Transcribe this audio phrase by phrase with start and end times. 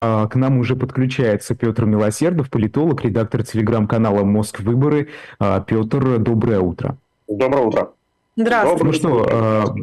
[0.00, 5.08] к нам уже подключается Петр Милосердов, политолог, редактор телеграм-канала «Мозг выборы».
[5.38, 6.96] Петр, доброе утро.
[7.26, 7.90] Доброе утро.
[8.36, 8.84] Здравствуйте.
[8.84, 9.74] Ну что,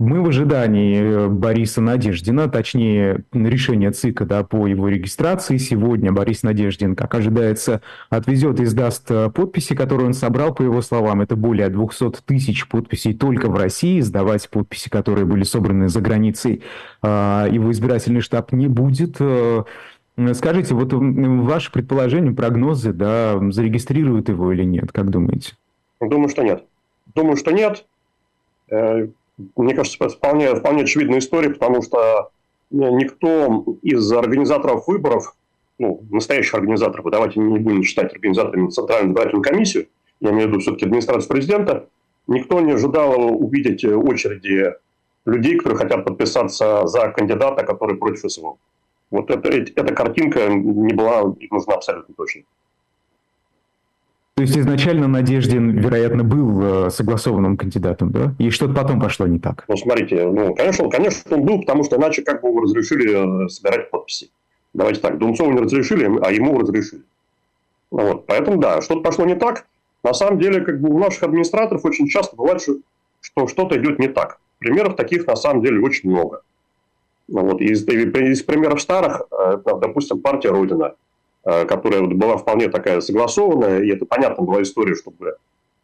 [0.00, 5.58] мы в ожидании э, Бориса Надеждина, точнее, решения ЦИКа да, по его регистрации.
[5.58, 10.80] Сегодня Борис Надеждин, как ожидается, отвезет и сдаст э, подписи, которые он собрал, по его
[10.80, 11.20] словам.
[11.20, 14.00] Это более 200 тысяч подписей только в России.
[14.00, 16.62] Сдавать подписи, которые были собраны за границей,
[17.02, 19.16] а, его избирательный штаб не будет.
[19.20, 19.64] Э,
[20.32, 25.52] скажите, вот ваше предположение, прогнозы, да, зарегистрируют его или нет, как думаете?
[26.00, 26.64] Думаю, что нет.
[27.14, 27.84] Думаю, что нет
[29.56, 32.30] мне кажется, вполне, вполне очевидная история, потому что
[32.70, 35.34] ну, никто из организаторов выборов,
[35.78, 39.88] ну, настоящих организаторов, давайте не будем считать организаторами Центральную избирательную комиссию,
[40.20, 41.88] я имею в виду все-таки администрацию президента,
[42.26, 44.74] никто не ожидал увидеть очереди
[45.26, 48.56] людей, которые хотят подписаться за кандидата, который против СВО.
[49.10, 52.42] Вот это, эта картинка не была нужна абсолютно точно.
[54.40, 58.34] То есть изначально Надеждин, вероятно, был э, согласованным кандидатом, да?
[58.38, 59.66] И что-то потом пошло не так.
[59.68, 63.90] Ну, смотрите, ну, конечно, конечно, он был, потому что иначе как бы разрешили э, собирать
[63.90, 64.30] подписи.
[64.72, 67.02] Давайте так, Дунцову не разрешили, а ему разрешили.
[67.90, 69.66] Ну вот, поэтому да, что-то пошло не так.
[70.02, 72.62] На самом деле, как бы у наших администраторов очень часто бывает,
[73.20, 74.40] что что-то идет не так.
[74.58, 76.40] Примеров таких на самом деле очень много.
[77.28, 80.94] Ну, вот, из, из примеров старых, э, допустим, партия Родина–
[81.42, 85.36] Э, которая была вполне такая согласованная, и это понятно была история, чтобы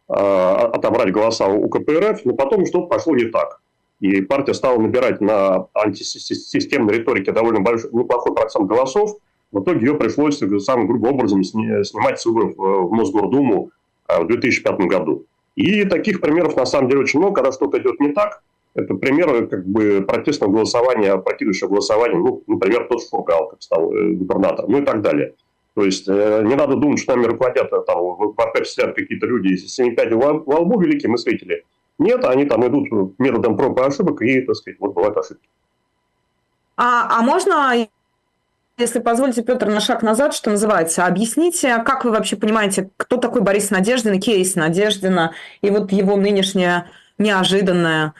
[0.07, 3.59] э, отобрать голоса у КПРФ, но потом что-то пошло не так.
[3.99, 9.17] И партия стала набирать на антисистемной риторике довольно большой, неплохой процент голосов.
[9.51, 13.71] В итоге ее пришлось самым грубым образом снимать с выборов в Мосгордуму
[14.07, 15.25] э, в 2005 году.
[15.55, 18.43] И таких примеров на самом деле очень много, когда что-то идет не так.
[18.75, 24.69] Это примеры как бы протестного голосования, опрокидывающего голосования, ну, например, тот Фургал, как стал губернатором,
[24.69, 25.33] ну и так далее.
[25.77, 29.27] То есть э, не надо думать, что нами руководят э, там, в РП сидят какие-то
[29.27, 31.65] люди из 7 5 во лбу великие мыслители.
[31.99, 32.87] Нет, они там идут
[33.19, 35.47] методом проб и ошибок, и, так сказать, вот бывают ошибки.
[36.77, 37.87] А, а можно,
[38.79, 43.41] если позволите, Петр, на шаг назад, что называется, объясните, как вы вообще понимаете, кто такой
[43.41, 48.15] Борис Надеждин, кейс Надеждина, и вот его нынешняя неожиданная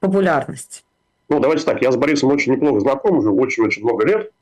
[0.00, 0.84] популярность?
[1.28, 4.32] Ну, давайте так, я с Борисом очень неплохо знаком уже очень-очень много лет.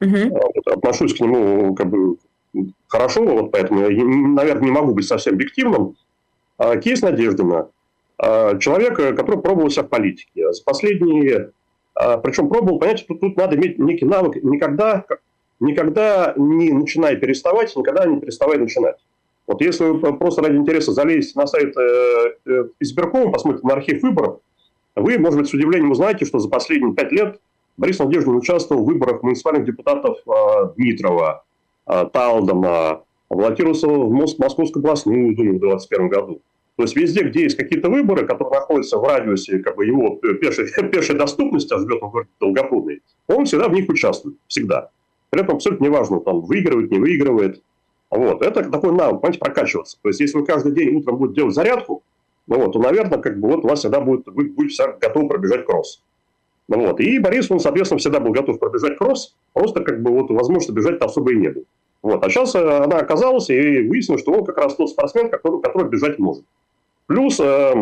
[0.00, 0.30] Угу.
[0.30, 2.16] Вот, отношусь к нему как бы
[2.86, 5.96] хорошо, вот поэтому я, наверное, не могу быть совсем объективным.
[6.56, 7.68] А, кейс Надеждина.
[8.18, 10.52] А, человек, который пробовал себя в политике.
[10.52, 11.52] За последние...
[12.22, 14.36] Причем пробовал, понимаете, тут, тут надо иметь некий навык.
[14.44, 15.04] Никогда,
[15.58, 18.98] никогда не начинай переставать, никогда не переставай начинать.
[19.48, 24.02] Вот если вы просто ради интереса залезете на сайт э, э, избиркома, посмотрите на архив
[24.02, 24.40] выборов,
[24.94, 27.40] вы, может быть, с удивлением узнаете, что за последние пять лет
[27.78, 31.44] Борис Надеждин участвовал в выборах муниципальных депутатов а, Дмитрова,
[31.86, 36.42] а, Талдома, баллотировался в Московскую областную думу в 2021 году.
[36.76, 40.66] То есть везде, где есть какие-то выборы, которые находятся в радиусе как бы, его пешей,
[40.90, 44.36] пешей доступности, а живет он в городе Долгопрудный, он всегда в них участвует.
[44.48, 44.90] Всегда.
[45.30, 47.62] При этом абсолютно неважно, там выигрывает, не выигрывает.
[48.10, 48.42] Вот.
[48.42, 49.98] Это такой навык, понимаете, прокачиваться.
[50.02, 52.02] То есть, если вы каждый день утром будете делать зарядку,
[52.46, 55.28] ну вот, то, наверное, как бы вот у вас всегда будет, вы будете всегда готовы
[55.28, 56.02] пробежать кросс.
[56.68, 57.00] Вот.
[57.00, 61.00] И Борис, он, соответственно, всегда был готов пробежать кросс, просто как бы вот возможности бежать
[61.00, 61.64] особо и не было.
[62.02, 62.24] Вот.
[62.24, 65.88] А сейчас э, она оказалась, и выяснилось, что он как раз тот спортсмен, который, который
[65.88, 66.44] бежать может.
[67.06, 67.74] Плюс э,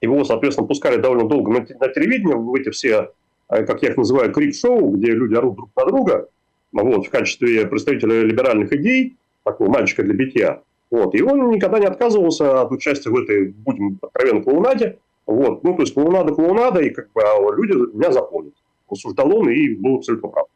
[0.00, 3.12] его, соответственно, пускали довольно долго на, на телевидении, в эти все,
[3.50, 6.28] э, как я их называю, крик-шоу, где люди орут друг на друга,
[6.72, 10.62] вот, в качестве представителя либеральных идей, такого мальчика для битья.
[10.90, 11.14] Вот.
[11.14, 14.98] И он никогда не отказывался от участия в этой, будем откровенно, клоунаде.
[15.26, 15.62] Вот.
[15.62, 18.54] Ну, то есть клоунада клоунада, и как бы а люди меня запомнят.
[18.88, 20.46] Рассуждал он и был абсолютно прав.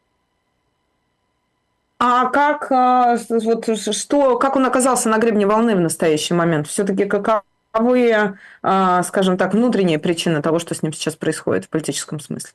[1.99, 6.67] А как, а, вот, что, как он оказался на гребне волны в настоящий момент?
[6.67, 12.21] Все-таки каковы, а, скажем так, внутренние причины того, что с ним сейчас происходит в политическом
[12.21, 12.51] смысле?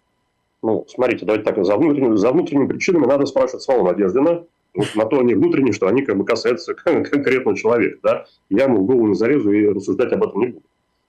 [0.61, 4.43] Ну, смотрите, давайте так, за внутренними, за внутренними причинами надо спрашивать самого Надеждина.
[4.75, 7.97] Вот на то они внутренние, что они как бы касаются конкретного человека.
[8.03, 8.25] Да?
[8.49, 10.65] Я ему в голову не зарезу и рассуждать об этом не буду.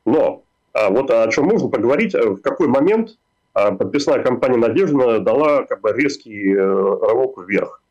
[0.07, 0.45] Но
[0.75, 3.17] вот о чем можно поговорить, э, в какой момент
[3.53, 7.83] а, подписная компания «Надежда» дала как бы резкий э, рывок вверх.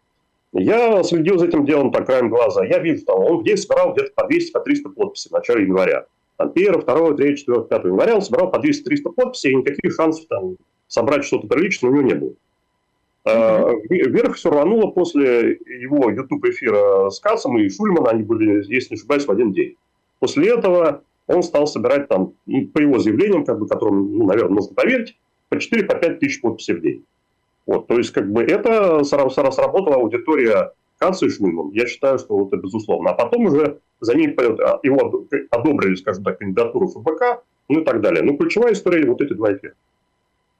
[0.53, 2.65] Я следил за этим делом так краем глаза.
[2.65, 6.05] Я вижу, что он в день собирал где-то по 200-300 по подписей в начале января.
[6.37, 10.25] Там 1, 2, 3, 4, 5 января он собирал по 200-300 подписей, и никаких шансов
[10.27, 10.55] там
[10.87, 12.33] собрать что-то приличное у него не было.
[13.25, 13.81] Mm-hmm.
[13.89, 18.09] Вверх все рвануло после его YouTube-эфира с Кассом и Шульмана.
[18.09, 19.75] Они были, если не ошибаюсь, в один день.
[20.19, 24.55] После этого он стал собирать там, ну, по его заявлениям, как бы, которым, ну, наверное,
[24.55, 25.15] нужно поверить,
[25.49, 27.05] по 4-5 по тысяч подписей в день.
[27.65, 31.69] Вот, то есть, как бы это сработала аудитория Канца и Шульман.
[31.71, 33.11] Я считаю, что это безусловно.
[33.11, 38.01] А потом уже за ним а, его одобрили, скажем так, кандидатуру ФБК, ну и так
[38.01, 38.23] далее.
[38.23, 39.77] Ну, ключевая история вот эти два эффекта.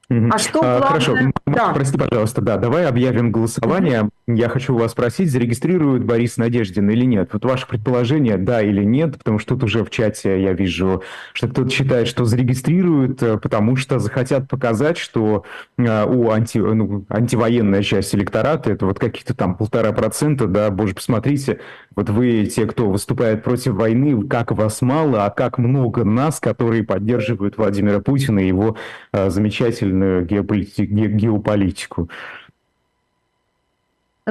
[0.10, 0.88] А что главное...
[0.88, 1.16] Хорошо,
[1.46, 1.74] да.
[1.74, 4.10] прости, пожалуйста, да, давай объявим голосование.
[4.36, 7.32] Я хочу вас спросить, зарегистрирует Борис Надеждин или нет?
[7.34, 11.02] Вот ваше предположение, да или нет, потому что тут уже в чате я вижу,
[11.34, 15.46] что кто-то считает, что зарегистрируют, э, потому что захотят показать, что
[15.80, 20.94] э, у анти, ну, антивоенная часть электората, это вот каких-то там полтора процента, да, боже,
[20.94, 21.62] посмотрите,
[21.96, 26.84] вот вы, те, кто выступает против войны, как вас мало, а как много нас, которые
[26.84, 28.78] поддерживают Владимира Путина и его
[29.12, 32.12] э, геополити- геополитику.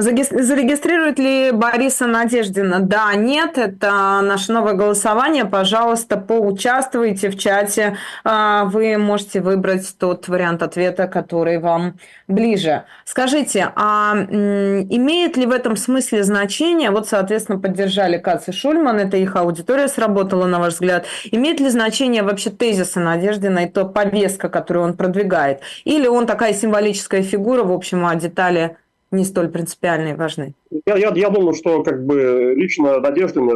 [0.01, 2.79] Зарегистрирует ли Бориса Надеждина?
[2.79, 5.45] Да, нет, это наше новое голосование.
[5.45, 7.97] Пожалуйста, поучаствуйте в чате.
[8.23, 11.95] А, вы можете выбрать тот вариант ответа, который вам
[12.27, 12.83] ближе.
[13.05, 19.17] Скажите, а имеет ли в этом смысле значение, вот, соответственно, поддержали Кац и Шульман, это
[19.17, 24.49] их аудитория сработала, на ваш взгляд, имеет ли значение вообще тезисы Надеждина и то повестка,
[24.49, 25.61] которую он продвигает?
[25.83, 28.77] Или он такая символическая фигура, в общем, а детали
[29.11, 30.53] не столь принципиальные важны?
[30.85, 33.49] Я, я, я думаю, что как бы лично Надеждин,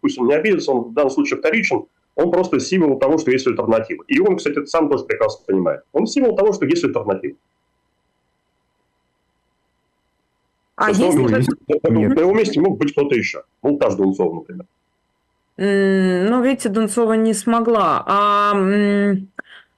[0.00, 1.84] пусть он не обидится, он в данном случае вторичен,
[2.14, 4.04] он просто символ того, что есть альтернатива.
[4.08, 5.82] И он, кстати, сам тоже прекрасно понимает.
[5.92, 7.36] Он символ того, что есть альтернатива.
[10.74, 11.00] А есть...
[11.00, 11.48] Он, есть...
[11.68, 13.42] На его месте мог быть кто-то еще.
[13.62, 14.66] Ну, та же Дунцова, например.
[15.56, 18.04] Ну, видите, Дунцова не смогла.
[18.06, 18.54] А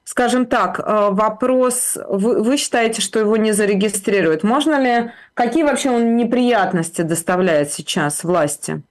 [0.04, 4.42] скажем так, э, вопрос, вы, вы считаете, что его не зарегистрируют.
[4.42, 8.82] Можно ли, какие вообще он неприятности доставляет сейчас власти?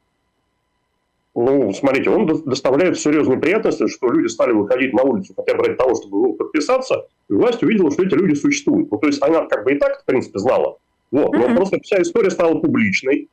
[1.36, 5.76] Ну, смотрите, он доставляет серьезные неприятности, что люди стали выходить на улицу хотя бы ради
[5.76, 8.92] того, чтобы ну, подписаться, и власть увидела, что эти люди существуют.
[8.92, 10.78] Ну, то есть она как бы и так, в принципе, знала.
[11.12, 11.56] Вот, но mm-hmm.
[11.56, 13.30] просто вся история стала публичной.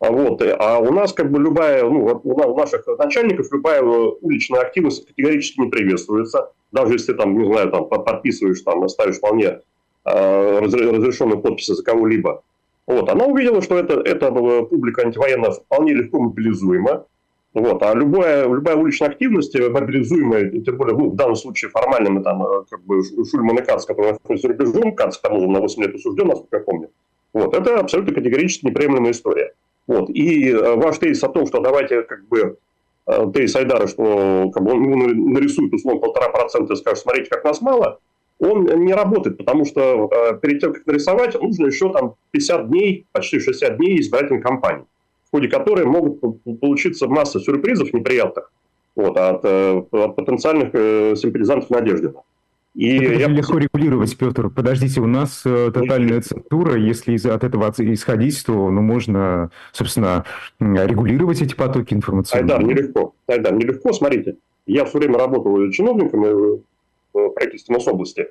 [0.00, 5.06] А вот, а у нас как бы любая, ну, у наших начальников любая уличная активность
[5.06, 9.60] категорически не приветствуется даже если там, не знаю, там подписываешь, там, ставишь вполне
[10.04, 12.42] э, разрешенную подпись за кого-либо.
[12.86, 17.06] Вот, она увидела, что это, эта публика антивоенная вполне легко мобилизуема.
[17.54, 22.22] Вот, а любая, любая уличная активность мобилизуемая, тем более ну, в данном случае формально мы
[22.22, 25.60] там э, как бы Шульман и Кац, который находится за рубежом, Кац к тому на
[25.60, 26.90] 8 лет осужден, насколько я помню.
[27.34, 29.52] Вот, это абсолютно категорически неприемлемая история.
[29.86, 32.56] Вот, и э, ваш тезис о том, что давайте как бы
[33.06, 37.30] Э, тезис Айдара, что как бы, он ну, нарисует условно полтора процента и скажет, смотрите,
[37.30, 37.98] как нас мало,
[38.38, 43.06] он не работает, потому что э, перед тем, как нарисовать, нужно еще там 50 дней,
[43.12, 44.84] почти 60 дней избирательной кампании,
[45.28, 46.20] в ходе которой могут
[46.60, 48.52] получиться масса сюрпризов неприятных
[48.94, 50.72] вот, от, э, от потенциальных
[51.18, 52.22] симпатизантов Надеждина.
[52.74, 53.28] И это я...
[53.28, 54.48] легко регулировать, Петр.
[54.48, 56.78] Подождите, у нас э, тотальная цензура.
[56.78, 60.24] Если из, от этого исходить, то ну, можно, собственно,
[60.58, 62.54] регулировать эти потоки информационные.
[62.54, 63.14] Айдар, нелегко.
[63.26, 63.92] Айдар, нелегко.
[63.92, 64.36] Смотрите,
[64.66, 66.58] я все время работал чиновником э,
[67.12, 68.28] в правительстве Мособласти.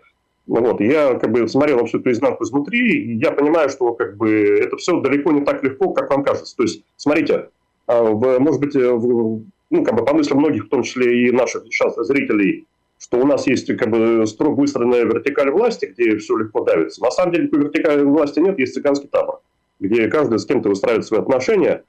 [0.48, 4.18] Вот, я как бы смотрел на всю эту изнанку изнутри, и я понимаю, что как
[4.18, 6.56] бы это все далеко не так легко, как вам кажется.
[6.58, 7.50] То есть, смотрите,
[7.86, 11.28] а, в, может быть, э, в, ну, как бы по мыслям многих, в том числе
[11.28, 12.66] и наших сейчас зрителей,
[13.02, 17.04] что у нас есть как бы строго выстроенная вертикаль власти, где все легко давится.
[17.04, 19.42] На самом деле, по вертикали власти нет, есть цыганский табор,
[19.80, 21.84] где каждый с кем-то выстраивает свои отношения,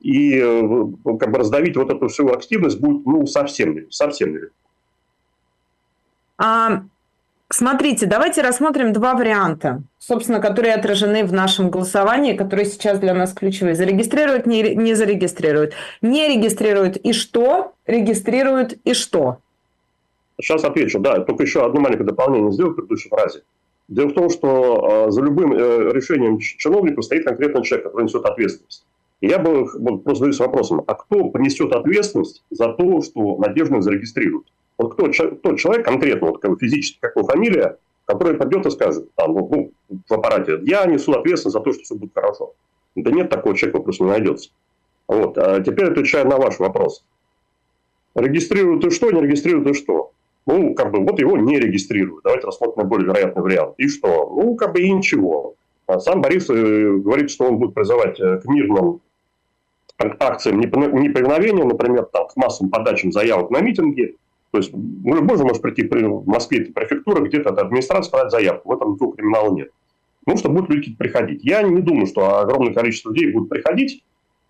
[0.00, 0.60] и э,
[1.18, 4.54] как бы раздавить вот эту всю активность будет ну, совсем, совсем нелегко.
[6.36, 6.82] А,
[7.48, 13.32] смотрите, давайте рассмотрим два варианта, собственно, которые отражены в нашем голосовании, которые сейчас для нас
[13.32, 13.74] ключевые.
[13.74, 15.72] Зарегистрируют, не, не зарегистрируют.
[16.02, 17.72] Не регистрируют и что?
[17.86, 19.38] Регистрируют и что?
[20.40, 23.42] Сейчас отвечу, да, только еще одно маленькое дополнение сделаю к предыдущей фразе.
[23.88, 28.24] Дело в том, что э, за любым э, решением чиновника стоит конкретный человек, который несет
[28.24, 28.84] ответственность.
[29.20, 33.80] И я бы вот, просто задаюсь вопросом, а кто понесет ответственность за то, что Надежду
[33.80, 34.46] зарегистрируют?
[34.76, 39.32] Вот кто, тот человек конкретно, вот, как физически, как фамилия, который пойдет и скажет там,
[39.34, 42.54] ну, в аппарате, я несу ответственность за то, что все будет хорошо.
[42.94, 44.50] Да нет такого человека просто не найдется.
[45.08, 45.36] Вот.
[45.36, 47.04] А теперь отвечаю на ваш вопрос.
[48.14, 50.12] Регистрируют и что, не регистрируют и что?
[50.48, 52.24] Ну, как бы, вот его не регистрируют.
[52.24, 53.74] Давайте рассмотрим более вероятный вариант.
[53.76, 54.32] И что?
[54.34, 55.56] Ну, как бы и ничего.
[55.86, 59.02] А сам Борис э, говорит, что он будет призывать э, к мирным
[59.98, 64.16] акциям неповиновения, например, там, к массовым подачам заявок на митинги.
[64.50, 68.70] То есть ну, же может прийти в Москве, это префектура, где-то от администрации подать заявку.
[68.70, 69.70] В этом никакого криминала нет.
[70.24, 71.44] Ну, что будут люди приходить.
[71.44, 74.02] Я не думаю, что огромное количество людей будут приходить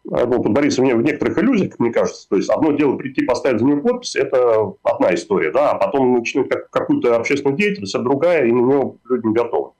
[0.04, 2.28] ну, под Борисом в некоторых иллюзиях, мне кажется.
[2.28, 6.14] То есть, одно дело прийти, поставить за нее подпись, это одна история, да, а потом
[6.14, 9.70] начнуть как, какую-то общественную деятельность, а другая, и на нее люди не готовы.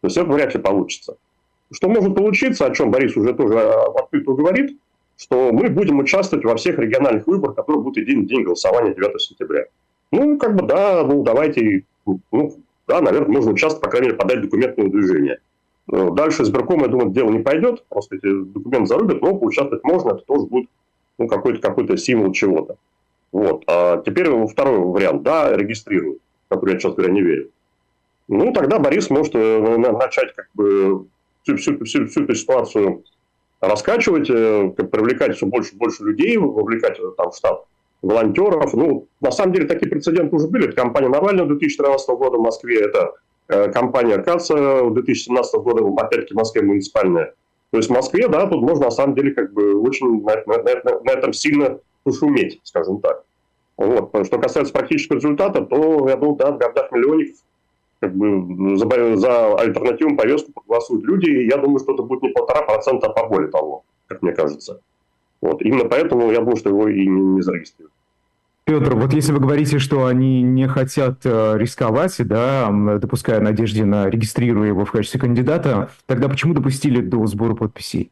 [0.00, 1.16] То есть это вряд ли получится.
[1.72, 4.78] Что может получиться, о чем Борис уже тоже открыто говорит,
[5.16, 9.64] что мы будем участвовать во всех региональных выборах, которые будут един день голосования 9 сентября.
[10.12, 12.56] Ну, как бы, да, ну, давайте, ну,
[12.86, 15.40] да, наверное, можно участвовать, по крайней мере, подать документ на выдвижение.
[15.88, 20.22] Дальше избирком, я думаю, дело не пойдет, просто эти документы зарубят, но поучаствовать можно, это
[20.26, 20.68] тоже будет
[21.18, 22.76] ну, какой-то какой символ чего-то.
[23.32, 23.64] Вот.
[23.66, 25.22] А теперь второй вариант.
[25.22, 27.50] Да, регистрируют, который я, честно говоря, не верю.
[28.28, 31.06] Ну, тогда Борис может э, начать как бы
[31.42, 33.04] всю, всю, всю, всю эту ситуацию
[33.60, 37.66] раскачивать, э, привлекать все больше и больше людей, вовлекать э, там в штаб
[38.02, 38.74] волонтеров.
[38.74, 40.66] Ну, на самом деле, такие прецеденты уже были.
[40.66, 43.14] Это компания Навального 2013 года в Москве, это
[43.48, 47.34] компания КАЦа 2017 года, опять-таки, в Москве муниципальная.
[47.70, 50.62] То есть в Москве, да, тут можно на самом деле как бы очень на, на,
[50.62, 53.24] на, на этом сильно пошуметь, скажем так.
[53.76, 54.10] Вот.
[54.26, 57.36] Что касается практического результата, то, я думаю, да, в городах миллионников
[58.00, 62.28] как бы за, за альтернативную повестку проголосуют люди, и я думаю, что это будет не
[62.30, 64.80] полтора процента, а более того, как мне кажется.
[65.40, 65.62] Вот.
[65.62, 67.92] Именно поэтому я думаю, что его и не, не зарегистрируют.
[68.68, 72.70] Петр, вот если вы говорите, что они не хотят э, рисковать, да,
[73.00, 78.10] допуская надежде на регистрируя его в качестве кандидата, тогда почему допустили до сбора подписей?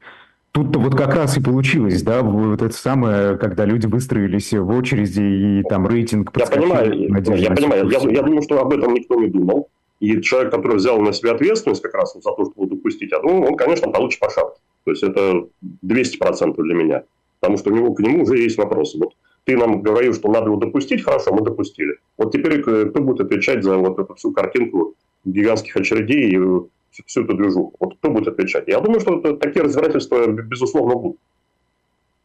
[0.52, 5.20] Тут-то вот как раз и получилось, да, вот это самое, когда люди выстроились в очереди
[5.20, 6.90] и там рейтинг Я понимаю,
[7.38, 9.68] я понимаю, я, я думаю, что об этом никто не думал.
[10.00, 13.50] И человек, который взял на себя ответственность как раз за то, чтобы допустить, я думаю,
[13.50, 14.58] он, конечно, получит по шапке.
[14.84, 15.48] То есть это
[15.84, 17.02] 200% для меня.
[17.40, 18.96] Потому что у него, к нему уже есть вопросы.
[18.98, 19.12] Вот
[19.46, 21.98] ты нам говорил, что надо его допустить, хорошо, мы допустили.
[22.18, 27.22] Вот теперь э, кто будет отвечать за вот эту всю картинку гигантских очередей и всю
[27.22, 27.72] эту движуху?
[27.78, 28.64] Вот кто будет отвечать?
[28.66, 31.18] Я думаю, что такие разбирательства, безусловно, будут.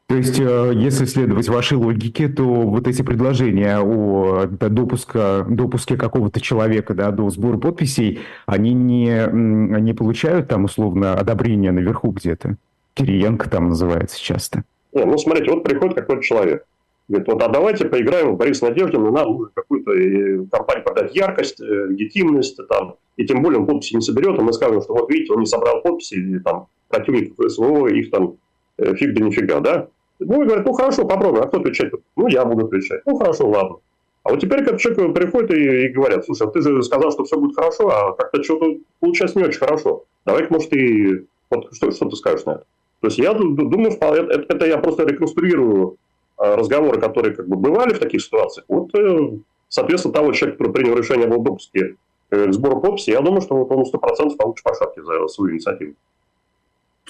[0.07, 6.41] То есть, э, если следовать вашей логике, то вот эти предложения о допуска, допуске какого-то
[6.41, 12.57] человека да, до сбора подписей, они не, не получают там условно одобрения наверху где-то?
[12.95, 14.63] Кириенко там называется часто.
[14.91, 16.65] Не, ну, смотрите, вот приходит какой-то человек.
[17.07, 21.59] Говорит, вот, а давайте поиграем в Борис Надеждин, нам нужно какую-то э, компанию продать яркость,
[21.59, 25.09] э, легитимность, там, и тем более он подписи не соберет, и мы скажем, что вот
[25.09, 28.37] видите, он не собрал подписи, или там противников СВО, их там
[28.77, 29.87] э, фиг да нифига, да?
[30.19, 31.91] Ну, и говорят, ну хорошо, попробуем, а кто отвечать?
[32.15, 33.01] Ну, я буду отвечать.
[33.05, 33.77] Ну, хорошо, ладно.
[34.23, 37.23] А вот теперь, как человек приходит и, и говорят, слушай, а ты же сказал, что
[37.23, 40.05] все будет хорошо, а как-то что-то получается не очень хорошо.
[40.25, 42.63] Давай-ка, может, и вот что, что ты скажешь на это?
[43.01, 46.10] То есть я думаю, это, это я просто реконструирую Э,
[46.41, 49.37] разговоры, которые как бы бывали в таких ситуациях, вот, э,
[49.69, 51.95] соответственно, того человека, который принял решение об допуске
[52.31, 55.53] э, к сбору подписи, я думаю, что вот он 100% получит по шапке за свою
[55.53, 55.93] инициативу.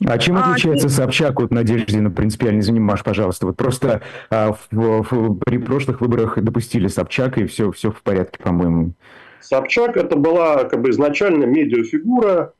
[0.05, 2.59] А чем а, отличается а, Собчак от Надеждина принципиально?
[2.59, 3.45] Извини, Маш, пожалуйста.
[3.45, 8.39] Вот просто а, в, в, при прошлых выборах допустили Собчак, и все, все в порядке,
[8.41, 8.93] по-моему.
[9.41, 12.53] Собчак это была как бы изначально медиафигура,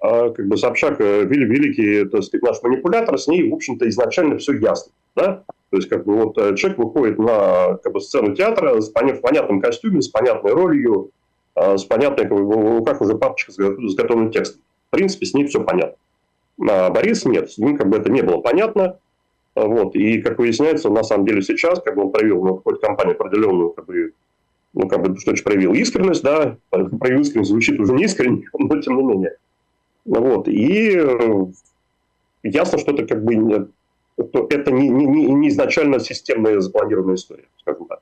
[0.00, 4.54] а, как бы Собчак великий, так сказать, наш манипулятор, с ней, в общем-то, изначально все
[4.54, 4.92] ясно.
[5.18, 5.44] Да?
[5.70, 9.20] То есть, как бы вот э, человек выходит на как бы, сцену театра с, в
[9.20, 11.10] понятном костюме, с понятной ролью,
[11.54, 14.62] а, с понятной, как бы, как уже папочка с готовым текстом.
[14.88, 15.96] В принципе, с ней все понятно.
[16.68, 18.98] А Борис нет, с ним как бы это не было понятно.
[19.54, 19.94] А, вот.
[19.94, 23.86] И, как выясняется, на самом деле сейчас, как бы он проявил ну, компанию определенную, как
[23.86, 24.12] бы,
[24.72, 28.80] ну, как бы, что то проявил искренность, да, проявил искренность, звучит уже не искренне, но
[28.80, 29.36] тем не менее.
[30.06, 30.48] Вот.
[30.48, 31.46] И э,
[32.42, 33.68] ясно, что это как бы
[34.24, 38.00] то это не, не, не изначально системная запланированная история, скажем так.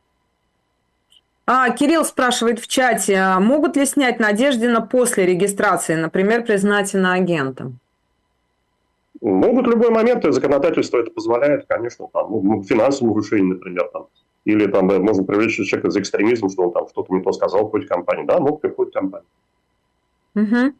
[1.48, 7.78] А, Кирилл спрашивает в чате, а могут ли снять Надеждина после регистрации, например, признать иноагентом?
[9.20, 14.08] Могут в любой момент, и законодательство это позволяет, конечно, там, ну, финансовым нарушением, например, там,
[14.44, 17.62] или там э, можно привлечь человека за экстремизм, что он там что-то не то сказал
[17.62, 18.24] в какой-то компании.
[18.26, 19.28] Да, в какой-то компании.
[20.34, 20.74] Угу.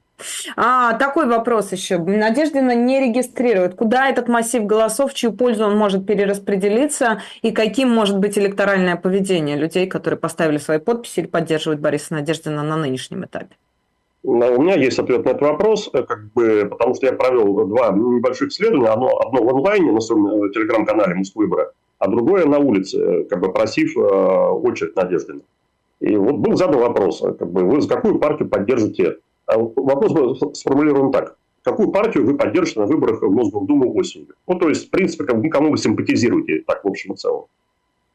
[0.57, 1.99] А, такой вопрос еще.
[1.99, 3.75] Надеждина не регистрирует.
[3.75, 8.97] Куда этот массив голосов, в чью пользу он может перераспределиться, и каким может быть электоральное
[8.97, 13.57] поведение людей, которые поставили свои подписи или поддерживают Бориса Надеждина на нынешнем этапе?
[14.27, 17.91] У меня есть ответ на этот вопрос, э, как бы, потому что я провел два
[17.91, 18.89] небольших исследования.
[18.89, 21.71] Одно, одно в онлайне на своем э, телеграм-канале Москвыбора,
[22.01, 25.43] а другое на улице, э, как бы просив очередь Надеждина.
[26.01, 31.13] И вот был задан вопрос, как бы, вы за какую партию поддержите вопрос был сформулирован
[31.13, 31.37] так.
[31.63, 34.35] Какую партию вы поддержите на выборах в Мосгордуму осенью?
[34.47, 37.47] Ну, то есть, в принципе, кому вы симпатизируете, так, в общем и целом.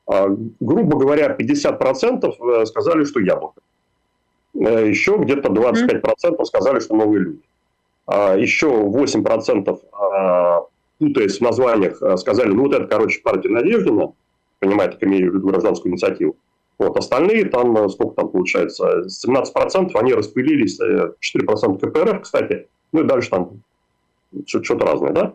[0.08, 0.28] А,
[0.60, 3.62] грубо говоря, 50% э, сказали, что яблоко.
[4.56, 7.42] Э, Еще где-то 25% сказали, что новые люди.
[8.08, 10.66] А, Еще 8% а,
[11.00, 14.14] путаясь в названиях, сказали, ну вот это, короче, партия Надеждина,
[14.60, 16.36] понимаете, имею в виду гражданскую инициативу.
[16.82, 23.08] Вот, остальные там, э, сколько там получается, 17% они распылились, 4% КПРФ, кстати, ну и
[23.08, 23.62] дальше там
[24.46, 25.34] что-то разное, да?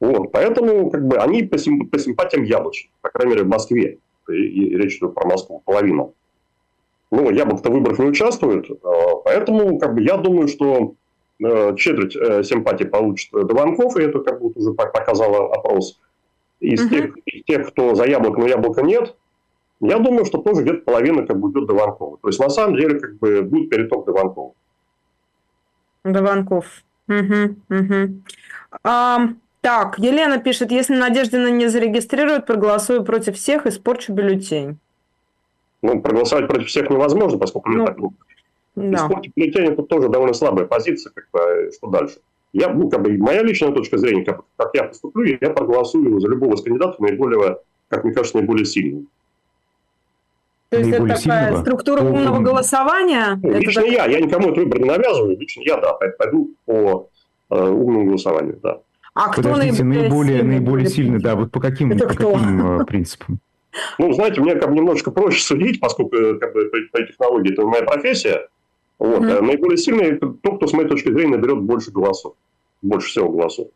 [0.00, 3.98] Вот, поэтому как бы они по, сим, по симпатиям яблочные, по крайней мере, в Москве.
[4.28, 6.14] И, и речь идет про Москву, половину.
[7.10, 8.66] Ну, яблок-то в выборах не участвует,
[9.24, 10.94] поэтому как бы я думаю, что
[11.42, 16.00] Э, четверть э, симпатий получит Дованков, и это как будто уже показал опрос.
[16.60, 16.94] Из, угу.
[16.94, 19.16] тех, из тех, кто за яблоко, но яблока нет,
[19.90, 22.18] я думаю, что тоже где-то половина как бы идет Дованкова.
[22.18, 24.52] То есть, на самом деле, как бы будет переток Дованкова.
[26.04, 26.66] Дованков.
[27.08, 28.22] Угу, угу.
[28.82, 29.28] А,
[29.60, 34.78] так, Елена пишет, если Надеждина не зарегистрирует, проголосую против всех, испорчу бюллетень.
[35.82, 37.98] Ну, проголосовать против всех невозможно, поскольку ну, так
[38.76, 38.96] да.
[38.96, 42.16] Испортить бюллетень это тоже довольно слабая позиция, как бы, что дальше.
[42.52, 46.28] Я, ну, как бы, моя личная точка зрения, как, как я поступлю, я проголосую за
[46.28, 49.08] любого из кандидатов наиболее, как мне кажется, наиболее сильным.
[50.74, 51.62] То есть это такая сильного?
[51.62, 52.04] структура по...
[52.04, 53.40] умного голосования?
[53.42, 57.08] Ну, лично это я, я никому этот выбор не навязываю, лично я, да, пойду по
[57.50, 58.80] э, умному голосованию, да.
[59.14, 62.80] А кто Подождите, наиболее, наиболее сильный, наиболее сильный, да, вот по каким, это по каким
[62.80, 63.38] э, принципам?
[63.98, 67.64] Ну, знаете, мне как бы немножко проще судить, поскольку как бы, по, по технологии это
[67.64, 68.48] моя профессия.
[68.98, 69.22] Вот.
[69.22, 69.40] Mm-hmm.
[69.40, 72.34] Наиболее сильный это тот, кто, с моей точки зрения, наберет больше голосов.
[72.82, 73.68] Больше всего голосов.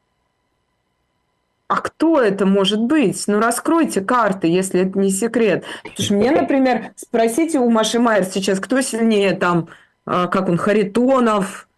[1.68, 3.24] А кто это может быть?
[3.26, 5.64] Ну, раскройте карты, если это не секрет.
[5.82, 9.68] Потому что мне, например, спросите у Маши Майер сейчас, кто сильнее там,
[10.06, 11.68] а, как он, Харитонов,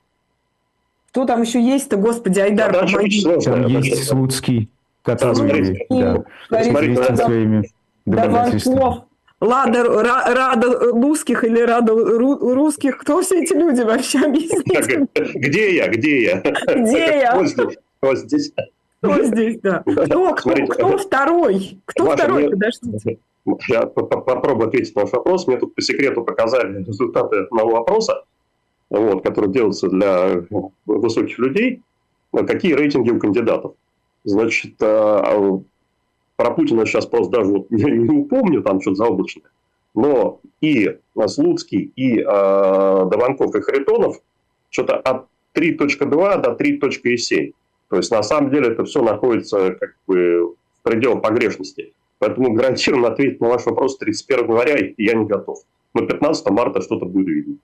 [1.10, 4.70] кто там еще есть-то, господи, Айдар, да, Там есть Слуцкий,
[5.02, 7.68] который да, известен своими
[8.06, 9.02] доказательствами.
[9.40, 12.98] Лада, Рада русских или Рада русских?
[12.98, 14.20] Кто все эти люди вообще?
[14.20, 15.08] Объясните.
[15.34, 15.88] Где я?
[15.88, 16.40] Где я?
[16.40, 17.42] Где я?
[18.02, 18.52] Вот здесь.
[19.02, 19.82] Кто здесь, да?
[19.86, 21.78] Кто, кто, кто второй?
[21.86, 22.42] Кто Маша, второй?
[22.42, 22.50] Мне...
[22.50, 23.18] Подождите.
[23.68, 25.46] Я попробую ответить на ваш вопрос.
[25.46, 28.24] Мне тут по секрету показали результаты одного вопроса,
[28.90, 30.44] вот, который делается для
[30.84, 31.80] высоких людей.
[32.32, 33.72] Какие рейтинги у кандидатов?
[34.24, 35.60] Значит, а,
[36.36, 39.50] про Путина сейчас просто даже вот не, не упомню, там что-то заоблачное.
[39.94, 44.20] Но и Слуцкий, и э, Дованков, и Харитонов
[44.70, 47.52] что-то от 3.2 до 3.7.
[47.90, 51.92] То есть, на самом деле, это все находится как бы в пределах погрешности.
[52.18, 55.58] Поэтому гарантированно ответить на ваш вопрос 31 января я не готов.
[55.94, 57.56] Но 15 марта что-то будет видно.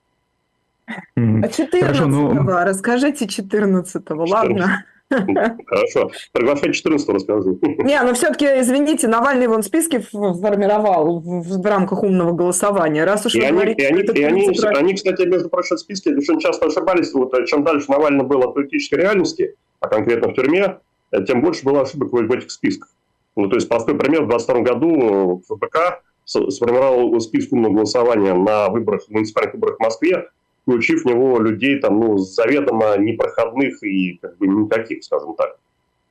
[1.15, 2.43] А 14 ну...
[2.43, 4.83] расскажите 14-го, ладно?
[5.09, 6.11] Хорошо.
[6.33, 7.59] Приглашать 14 расскажу.
[7.61, 13.05] Не, но все-таки, извините, Навальный вон списки формировал в, в рамках умного голосования.
[13.05, 14.69] Раз уж и вы они, говорите, и они, и они, про...
[14.71, 17.13] они, кстати, между прочим, списки очень часто ошибались.
[17.13, 20.79] Вот, э, чем дальше Навальный был от политической реальности, а конкретно в тюрьме,
[21.11, 22.89] э, тем больше было ошибок в этих списках.
[23.35, 24.23] Ну, то есть, простой пример.
[24.23, 30.29] В 2022 году ФБК сформировал список умного голосования на выборах, муниципальных выборах в Москве,
[30.63, 35.57] включив в него людей там, ну, заведомо непроходных и как бы никаких, скажем так.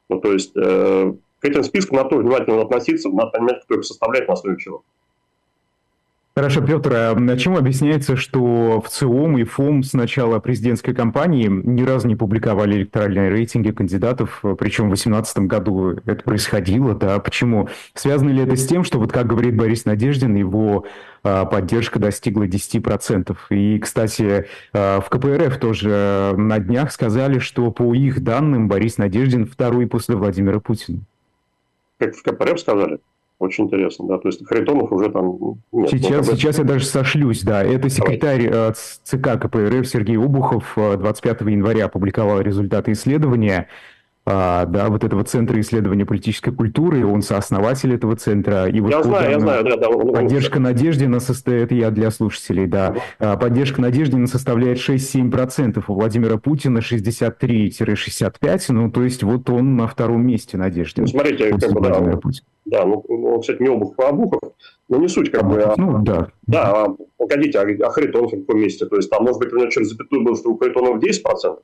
[0.09, 4.29] Ну, то есть э, к этим спискам надо внимательно относиться, надо понимать, кто их составляет
[4.29, 4.83] на основе чего.
[6.39, 11.83] Хорошо, Петр, а чем объясняется, что в ЦИОМ и ФОМ с начала президентской кампании ни
[11.83, 17.71] разу не публиковали электоральные рейтинги кандидатов, причем в 2018 году это происходило, да, почему?
[17.95, 20.85] Связано ли это с тем, что, вот как говорит Борис Надеждин, его
[21.23, 23.35] а, поддержка достигла 10%?
[23.49, 24.45] И, кстати,
[24.75, 30.17] а, в КПРФ тоже на днях сказали, что по их данным Борис Надеждин второй после
[30.17, 30.99] Владимира Путина.
[31.99, 32.99] Как в КПРФ сказали?
[33.39, 34.19] Очень интересно, да.
[34.19, 35.57] То есть Харитонов уже там...
[35.73, 37.63] Нет, сейчас, сейчас я даже сошлюсь, да.
[37.63, 38.71] Это секретарь Давай.
[38.71, 43.69] Э, ЦК КПРФ Сергей Обухов 25 э, января опубликовал результаты исследования.
[44.29, 48.67] А, да, вот этого Центра исследования политической культуры, он сооснователь этого центра.
[48.67, 49.89] И вот я знаю, я знаю, да, да.
[49.89, 56.79] Поддержка Надеждина состоит, я для слушателей, да, а, поддержка Надеждина составляет 6-7%, у Владимира Путина
[56.79, 61.05] 63-65%, ну, то есть вот он на втором месте Надеждин.
[61.05, 62.01] Ну, смотрите, как бы, да,
[62.65, 64.41] да, ну, ну, кстати, не обух по обухов,
[64.89, 65.63] но не суть, как обух, бы.
[65.63, 66.33] А, ну, да.
[66.49, 68.87] Да, а, погодите, а, а Харитонов в каком месте?
[68.87, 71.59] То есть там, может быть, у него через запятую было, что у Харитонова 10%?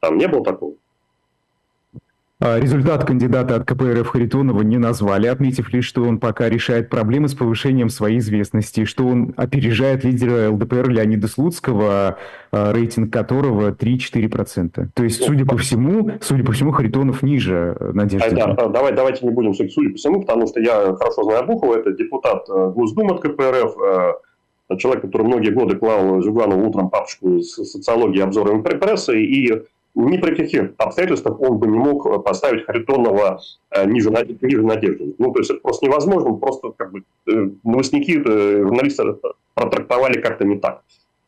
[0.00, 0.74] Там не было такого?
[2.44, 7.28] А, результат кандидата от КПРФ Харитонова не назвали, отметив лишь, что он пока решает проблемы
[7.28, 12.18] с повышением своей известности, что он опережает лидера ЛДПР Леонида Слуцкого,
[12.50, 14.88] а, рейтинг которого 3-4%.
[14.92, 18.26] То есть, судя по всему, судя по всему, Харитонов ниже Надежды.
[18.26, 21.76] Айдар, давай, давайте не будем судить судя по всему, потому что я хорошо знаю Бухова,
[21.76, 23.76] это депутат э, Госдумы от КПРФ,
[24.68, 29.62] э, человек, который многие годы клал Зюганову утром папочку с социологией обзорами прессы, и
[29.94, 35.14] ни при каких обстоятельствах он бы не мог поставить Харитонова э, ниже, ниже надежды.
[35.18, 39.04] Ну, то есть это просто невозможно, просто как бы э, новостники, э, журналисты
[39.54, 40.82] протрактовали как-то не так.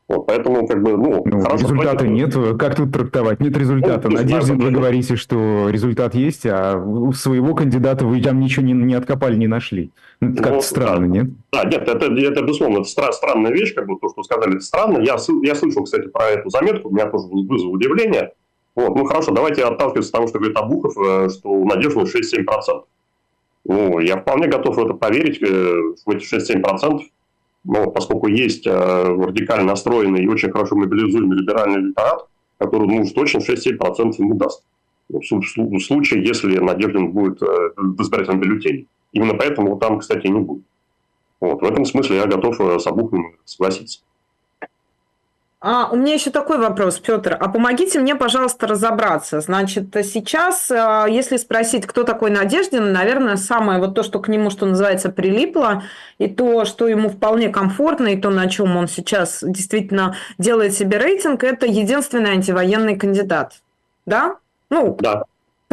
[0.07, 2.09] Вот, поэтому, как бы, ну, ну хорошо, результата давайте...
[2.09, 2.59] нет.
[2.59, 3.41] Как тут трактовать?
[3.41, 4.09] Нет результата.
[4.11, 6.75] Ну, Надеждин, вы говорите, что результат есть, а
[7.15, 9.91] своего кандидата вы там ничего не, не откопали, не нашли.
[10.21, 11.07] Ну, как-то ну, странно, да.
[11.07, 11.27] нет?
[11.53, 14.65] Да, нет, это, это безусловно, это стра- странная вещь, как бы то, что сказали, это
[14.65, 14.99] странно.
[14.99, 18.33] Я, я слышал, кстати, про эту заметку, меня тоже вызвало удивление.
[18.75, 22.85] Вот, ну, хорошо, давайте отталкиваться от того, что говорит Абухов, э, что у Надежды 6-7%.
[23.67, 27.03] Ну, я вполне готов в это поверить, э, в эти 6-7%
[27.67, 32.27] но поскольку есть э, радикально настроенный и очень хорошо мобилизуемый либеральный электорат,
[32.59, 34.63] который ну, точно 6-7% ему даст.
[35.09, 35.23] В
[35.81, 38.85] случае, если Надеждин будет в избирательном бюллетене.
[39.13, 40.65] Именно поэтому там, кстати, не будет.
[41.41, 41.63] Вот.
[41.63, 44.01] В этом смысле я готов с Абуховым согласиться.
[45.67, 47.39] А, у меня еще такой вопрос, Петр.
[47.41, 49.41] А помогите мне, пожалуйста, разобраться.
[49.41, 54.51] Значит, сейчас, а, если спросить, кто такой Надеждин, наверное, самое вот то, что к нему,
[54.51, 55.83] что называется, прилипло,
[56.19, 60.99] и то, что ему вполне комфортно, и то, на чем он сейчас действительно делает себе
[60.99, 63.63] рейтинг, это единственный антивоенный кандидат.
[64.05, 64.37] Да?
[64.69, 65.25] Ну, да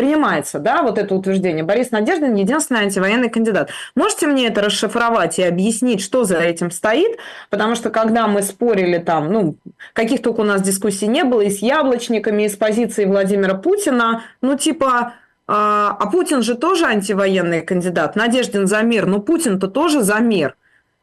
[0.02, 1.64] принимается, да, вот это утверждение.
[1.64, 3.70] Борис Надеждин– единственный антивоенный кандидат.
[3.94, 7.20] Можете мне это расшифровать и объяснить, что за этим стоит?
[7.52, 9.58] Потому что когда мы спорили там, ну,
[9.94, 14.24] каких только у нас дискуссий не было, и с яблочниками, и с позицией Владимира Путина,
[14.42, 15.14] ну, типа,
[15.48, 18.16] а, а Путин же тоже антивоенный кандидат.
[18.16, 20.56] Надеждин за мир, ну, Путин-то тоже за мир.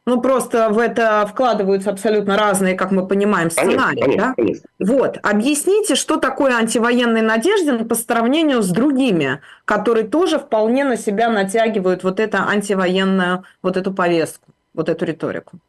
[0.09, 4.01] Ну, просто в это вкладываются абсолютно разные, как мы понимаем, сценарии.
[4.01, 4.33] Конечно, да?
[4.35, 4.67] конечно.
[4.79, 5.19] Вот.
[5.21, 12.03] Объясните, что такое антивоенный Надеждин по сравнению с другими, которые тоже вполне на себя натягивают
[12.03, 15.59] вот это антивоенную, вот эту повестку, вот эту риторику.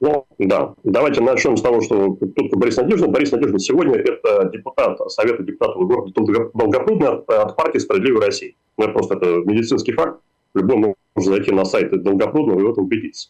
[0.00, 0.72] Ну, да.
[0.84, 3.12] Давайте начнем с того, что тут Борис Надеждин.
[3.12, 8.54] Борис Надеждин сегодня это депутат Совета депутатов города Долгопрудный от, от партии «Справедливая Россия».
[8.78, 10.18] Ну, просто это медицинский факт.
[10.54, 10.96] Любой может
[11.30, 13.28] зайти на сайт Долгопрудного и в этом убедиться.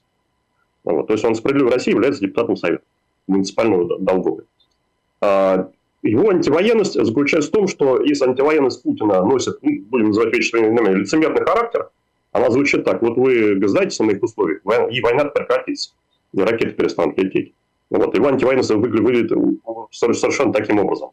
[0.84, 1.06] Вот.
[1.06, 2.82] То есть он справедливо в России является депутатом Совета
[3.26, 4.44] муниципального долговой.
[5.20, 5.70] А,
[6.02, 10.68] его антивоенность заключается в том, что если антивоенность Путина носит, ну, будем называть вещи своими
[10.68, 11.90] именами, лицемерный характер,
[12.32, 13.02] она звучит так.
[13.02, 15.92] Вот вы сдаетесь на моих условиях, и война прекратится,
[16.32, 17.54] и ракеты перестанут лететь.
[17.90, 18.14] Вот.
[18.16, 19.30] Его антивоенность выглядит
[19.92, 21.10] совершенно таким образом.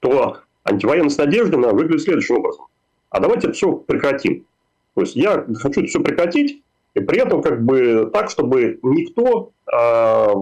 [0.00, 2.66] То антивоенность Надеждина выглядит следующим образом.
[3.10, 4.46] А давайте все прекратим.
[4.94, 6.62] То есть я хочу это все прекратить,
[6.94, 10.34] и при этом как бы так, чтобы никто э,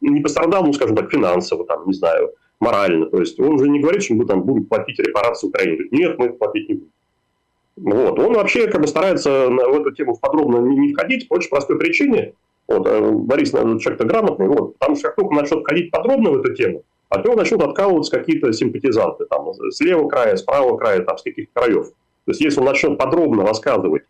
[0.00, 3.06] не пострадал, ну, скажем так, финансово, там, не знаю, морально.
[3.06, 5.88] То есть он же не говорит, что мы там будем платить репарации Украине.
[5.90, 6.92] Нет, мы платить не будем.
[7.76, 8.18] Вот.
[8.18, 12.34] Он вообще как бы старается в эту тему подробно не входить по очень простой причине.
[12.68, 16.36] Вот, э, Борис, наверное, человек-то грамотный, вот, потому что как только начнет ходить подробно в
[16.36, 21.02] эту тему, от него начнут откалываться какие-то симпатизанты, там, с левого края, с правого края,
[21.02, 21.88] там, с каких краев.
[21.88, 24.02] То есть, если он начнет подробно рассказывать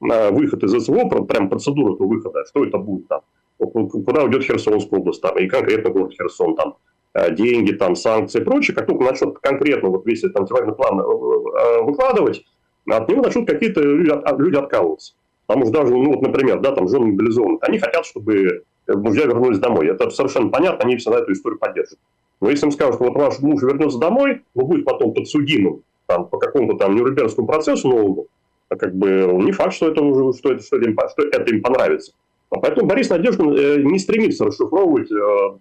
[0.00, 3.20] выход из СВО, прям процедура этого выхода, что это будет там,
[3.58, 6.76] куда уйдет Херсонская область, там, и конкретно город Херсон, там,
[7.14, 11.00] э, деньги, там, санкции и прочее, как только начнут конкретно вот весь этот антивоенный план
[11.00, 12.44] э, э, выкладывать,
[12.88, 15.14] от него начнут какие-то люди, люди откалываться.
[15.46, 19.58] Потому что даже, ну, вот, например, да, там, жены мобилизованных, они хотят, чтобы мужья вернулись
[19.58, 19.88] домой.
[19.88, 22.00] Это совершенно понятно, они всегда эту историю поддерживают.
[22.40, 26.26] Но если им скажут, что вот ваш муж вернется домой, но будет потом подсудимым там,
[26.26, 28.26] по какому-то там Нюрнбергскому процессу новому,
[28.68, 30.00] как бы не факт, что это,
[30.32, 32.12] что это, что это, им, что это им понравится.
[32.50, 35.14] А поэтому Борис Надеждин э, не стремится расшифровывать э,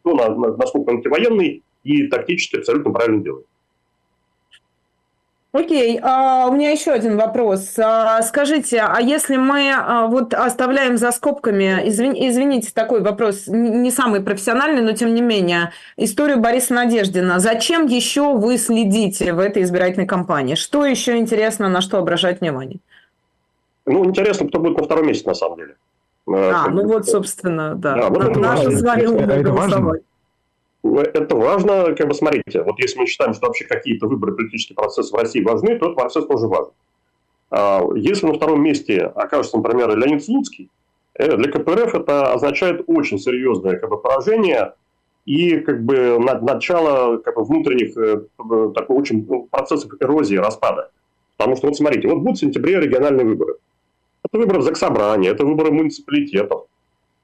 [0.03, 3.45] то, насколько он антивоенный и тактически абсолютно правильно делает.
[5.53, 7.79] Окей, а у меня еще один вопрос.
[7.79, 13.89] А, скажите, а если мы а, вот оставляем за скобками, извин, извините, такой вопрос, не
[13.89, 19.63] самый профессиональный, но тем не менее, историю Бориса Надеждина, зачем еще вы следите в этой
[19.63, 20.55] избирательной кампании?
[20.55, 22.77] Что еще интересно, на что обращать внимание?
[23.87, 25.75] Ну, интересно, кто будет на втором месте, на самом деле.
[26.27, 27.95] Э, а, ну вот, собственно, да.
[27.95, 29.93] да вот это Наше с вами это важно.
[30.83, 35.11] Это важно, как бы, смотрите, вот если мы считаем, что вообще какие-то выборы, политический процесс
[35.11, 36.71] в России важны, то этот процесс тоже важен.
[37.49, 40.69] А, если на втором месте окажется, например, Леонид Слуцкий,
[41.15, 44.73] э, для КПРФ это означает очень серьезное как бы, поражение
[45.25, 50.91] и как бы начало как бы, внутренних э, такой очень ну, процессов эрозии, распада.
[51.37, 53.55] Потому что, вот смотрите, вот будут в сентябре региональные выборы.
[54.27, 56.65] Это выборы в Заксобрание, это выборы муниципалитетов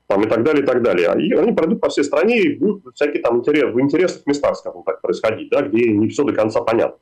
[0.07, 1.13] там, и так далее, и так далее.
[1.19, 4.83] И они пройдут по всей стране и будут всякие там интерес, в интересных местах, скажем
[4.83, 6.97] так, происходить, да, где не все до конца понятно.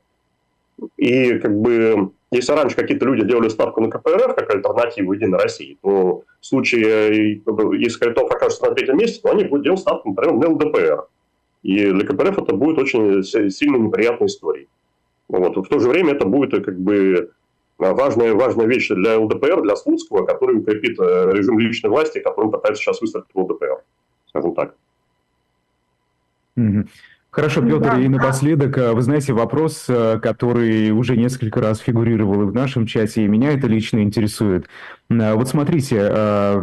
[0.96, 5.78] И как бы, если раньше какие-то люди делали ставку на КПРФ как альтернативу Единой России,
[5.82, 7.42] то в случае,
[7.78, 11.06] если Харитов окажется на третьем месте, то они будут делать ставку, например, на ЛДПР.
[11.62, 14.68] И для КПРФ это будет очень сильно неприятной историей.
[15.28, 15.56] Вот.
[15.56, 17.30] В то же время это будет как бы
[17.92, 22.50] важная, важная вещь для ЛДПР, для Слуцкого, который укрепит э, режим личной власти, который он
[22.52, 23.82] пытается сейчас выстроить в ЛДПР,
[24.28, 24.74] скажем так.
[27.30, 27.98] Хорошо, Петр, да.
[27.98, 32.86] и напоследок, э, вы знаете, вопрос, э, который уже несколько раз фигурировал и в нашем
[32.86, 34.66] чате, и меня это лично интересует.
[35.08, 35.96] Вот смотрите,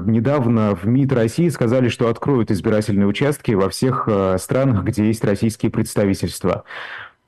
[0.06, 5.72] недавно в МИД России сказали, что откроют избирательные участки во всех странах, где есть российские
[5.72, 6.64] представительства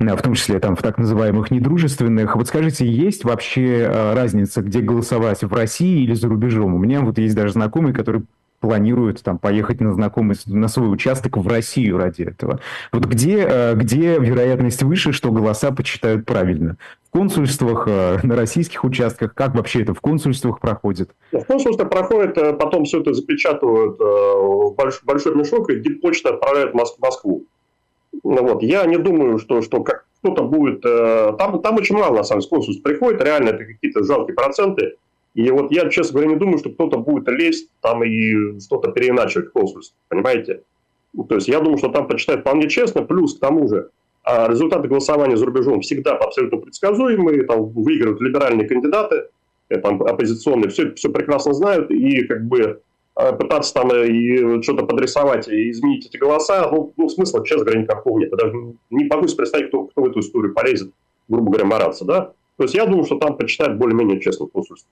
[0.09, 2.35] в том числе там в так называемых недружественных.
[2.35, 6.73] Вот скажите, есть вообще э, разница, где голосовать, в России или за рубежом?
[6.73, 8.23] У меня вот есть даже знакомый, который
[8.59, 12.59] планирует там поехать на знакомый, на свой участок в Россию ради этого.
[12.91, 16.77] Вот где, э, где вероятность выше, что голоса почитают правильно?
[17.07, 21.11] В консульствах, э, на российских участках, как вообще это в консульствах проходит?
[21.31, 27.47] В консульствах проходит, потом все это запечатывают в большой мешок, и диппочта отправляют в Москву.
[28.23, 28.63] Ну вот.
[28.63, 30.85] Я не думаю, что, что как кто-то будет...
[30.85, 34.95] Э, там, там очень мало, на самом деле, консульств приходит, реально это какие-то жалкие проценты.
[35.33, 39.47] И вот я, честно говоря, не думаю, что кто-то будет лезть там и что-то переиначивать
[39.47, 40.61] в консульстве, понимаете?
[41.13, 43.89] Ну, то есть я думаю, что там почитают вполне честно, плюс к тому же
[44.23, 49.29] а результаты голосования за рубежом всегда абсолютно предсказуемые, там выигрывают либеральные кандидаты,
[49.69, 52.81] э, там, оппозиционные, все, все прекрасно знают, и как бы
[53.37, 57.81] пытаться там э, и что-то подрисовать и изменить эти голоса, ну, ну смысла, честно говоря,
[57.81, 58.31] никакого нет.
[58.31, 58.53] Я даже
[58.89, 60.91] не могу себе представить, кто, кто в эту историю полезет,
[61.27, 62.33] грубо говоря, мараться, да?
[62.57, 64.89] То есть я думаю, что там почитают более-менее честно консульство.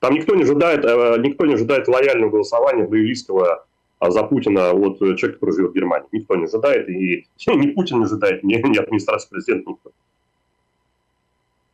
[0.00, 3.64] Там никто не ожидает, э, никто не ожидает лояльного голосования лоялистского
[4.04, 6.06] а за Путина от человека, который живет в Германии.
[6.12, 9.90] Никто не ожидает, и ни Путин не ожидает, ни, ни администрация президента, никто.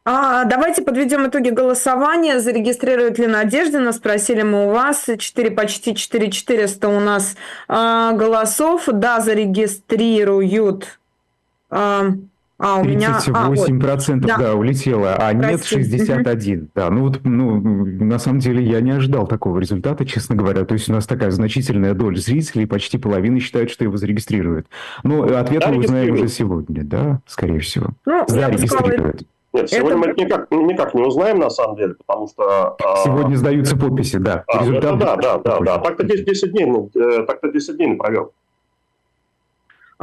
[0.04, 2.40] А, давайте подведем итоги голосования.
[2.40, 3.92] Зарегистрирует ли Надеждина?
[3.92, 5.08] Спросили мы у вас.
[5.18, 7.36] 4, почти 4 400 у нас
[7.68, 8.84] а, голосов.
[8.90, 10.98] Да, зарегистрируют.
[11.70, 12.12] А,
[12.58, 13.20] а, у 38% меня...
[13.32, 14.20] а, вот.
[14.20, 14.38] да.
[14.38, 15.50] да, улетело, а Прости.
[15.50, 16.58] нет 61.
[16.58, 16.68] Угу.
[16.74, 20.64] Да, ну вот, ну, на самом деле я не ожидал такого результата, честно говоря.
[20.64, 24.66] То есть у нас такая значительная доля зрителей, почти половина считают, что его зарегистрируют.
[25.04, 27.88] Ну, ответ да, мы узнаем уже сегодня, да, скорее всего.
[28.04, 29.26] Ну, зарегистрируют.
[29.52, 29.98] Нет, сегодня это...
[29.98, 32.76] мы это никак, никак не узнаем, на самом деле, потому что...
[32.82, 34.44] А, сегодня сдаются подписи, да.
[34.46, 35.78] А, Результат да, да, да, да.
[35.78, 38.32] Так-то 10, 10 дней, ну, э, так-то 10 дней не провел.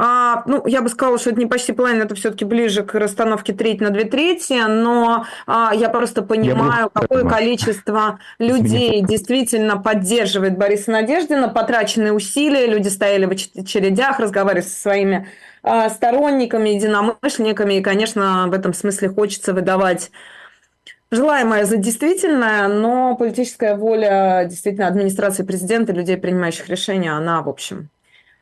[0.00, 3.52] А, ну, я бы сказала, что это не почти половина, это все-таки ближе к расстановке
[3.52, 10.56] треть на две трети, но а, я просто понимаю, я какое количество людей действительно поддерживает
[10.56, 17.82] Бориса Надеждина, потраченные усилия, люди стояли в очередях, разговаривали со своими а, сторонниками, единомышленниками, и,
[17.82, 20.10] конечно, в этом смысле хочется выдавать
[21.10, 27.88] желаемое за действительное, но политическая воля действительно администрации президента, людей, принимающих решения, она, в общем,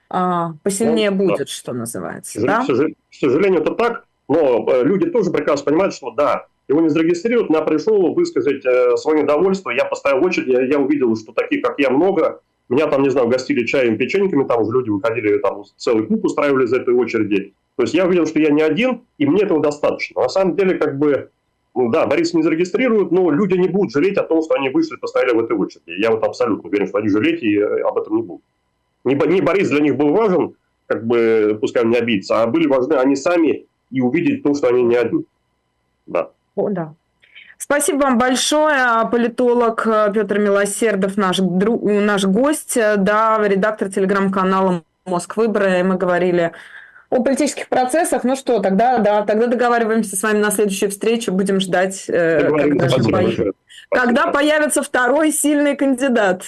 [0.09, 1.47] а, посильнее ну, будет, да.
[1.47, 2.41] что называется.
[2.41, 2.65] К, да?
[2.65, 7.51] к сожалению, это так, но э, люди тоже прекрасно понимают, что да, его не зарегистрируют,
[7.51, 11.79] я пришел высказать э, свое недовольство, я поставил очередь, я, я увидел, что таких, как
[11.79, 16.07] я, много, меня там, не знаю, гостили чаем, печеньками, там уже люди выходили, там целый
[16.07, 17.55] клуб устраивали из этой очереди.
[17.77, 20.23] То есть я увидел, что я не один, и мне этого достаточно.
[20.23, 21.31] На самом деле, как бы,
[21.75, 24.97] ну, да, Борис не зарегистрируют, но люди не будут жалеть о том, что они вышли,
[24.97, 26.01] постояли в этой очереди.
[26.01, 28.43] Я вот абсолютно уверен, что они жалеть и э, об этом не будут
[29.07, 32.67] не, не Борис для них был важен, как бы, пускай он не обидится, а были
[32.67, 35.25] важны они сами и увидеть то, что они не одни.
[36.07, 36.31] Да.
[36.57, 36.95] О, да.
[37.59, 39.09] Спасибо вам большое.
[39.11, 45.81] Политолог э, Петр Милосердов, наш, друг, наш гость, э, да, редактор телеграм-канала «Мозг выбора».
[45.81, 46.53] И мы говорили
[47.09, 48.25] о политических процессах.
[48.25, 51.33] Ну что, тогда, да, тогда договариваемся с вами на следующую встречу.
[51.33, 53.53] Будем ждать, э, когда, же,
[53.91, 56.45] когда появится второй сильный кандидат.